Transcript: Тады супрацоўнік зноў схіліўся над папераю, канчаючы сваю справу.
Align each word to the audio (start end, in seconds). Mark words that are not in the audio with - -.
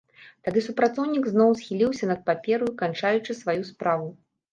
Тады 0.45 0.59
супрацоўнік 0.67 1.27
зноў 1.33 1.51
схіліўся 1.59 2.09
над 2.11 2.23
папераю, 2.29 2.71
канчаючы 2.81 3.37
сваю 3.41 3.61
справу. 3.71 4.07